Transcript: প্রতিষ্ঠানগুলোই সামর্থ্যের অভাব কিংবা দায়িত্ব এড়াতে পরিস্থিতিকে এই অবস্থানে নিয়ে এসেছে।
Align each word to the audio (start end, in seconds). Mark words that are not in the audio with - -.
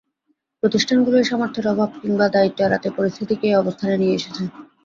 প্রতিষ্ঠানগুলোই 0.63 1.25
সামর্থ্যের 1.25 1.71
অভাব 1.73 1.89
কিংবা 1.99 2.25
দায়িত্ব 2.35 2.59
এড়াতে 2.63 2.87
পরিস্থিতিকে 2.97 3.45
এই 3.49 3.59
অবস্থানে 3.61 3.95
নিয়ে 3.97 4.17
এসেছে। 4.19 4.43